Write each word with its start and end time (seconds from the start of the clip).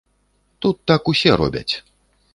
Тут 0.65 0.81
так 0.91 1.01
усе 1.13 1.31
робяць. 1.45 1.69